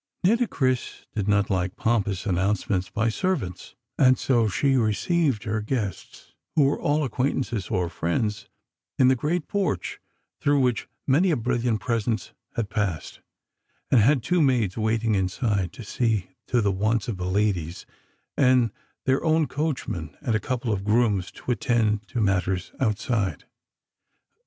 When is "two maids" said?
14.23-14.75